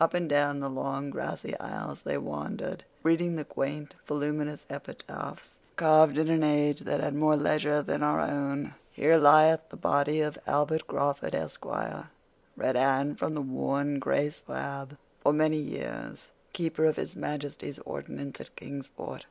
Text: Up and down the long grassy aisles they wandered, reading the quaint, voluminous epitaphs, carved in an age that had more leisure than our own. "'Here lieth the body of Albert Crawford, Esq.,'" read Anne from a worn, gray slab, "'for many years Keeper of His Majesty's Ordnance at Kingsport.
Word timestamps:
Up 0.00 0.14
and 0.14 0.26
down 0.26 0.60
the 0.60 0.70
long 0.70 1.10
grassy 1.10 1.54
aisles 1.60 2.00
they 2.00 2.16
wandered, 2.16 2.82
reading 3.02 3.36
the 3.36 3.44
quaint, 3.44 3.94
voluminous 4.06 4.64
epitaphs, 4.70 5.58
carved 5.76 6.16
in 6.16 6.30
an 6.30 6.42
age 6.42 6.80
that 6.80 7.00
had 7.02 7.14
more 7.14 7.36
leisure 7.36 7.82
than 7.82 8.02
our 8.02 8.20
own. 8.20 8.72
"'Here 8.90 9.18
lieth 9.18 9.68
the 9.68 9.76
body 9.76 10.22
of 10.22 10.38
Albert 10.46 10.86
Crawford, 10.86 11.34
Esq.,'" 11.34 11.66
read 12.56 12.74
Anne 12.74 13.16
from 13.16 13.36
a 13.36 13.42
worn, 13.42 13.98
gray 13.98 14.30
slab, 14.30 14.96
"'for 15.20 15.34
many 15.34 15.58
years 15.58 16.30
Keeper 16.54 16.86
of 16.86 16.96
His 16.96 17.14
Majesty's 17.14 17.78
Ordnance 17.80 18.40
at 18.40 18.56
Kingsport. 18.56 19.24